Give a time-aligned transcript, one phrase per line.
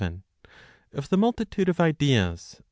[0.93, 2.59] Of the Multitude of Ideas.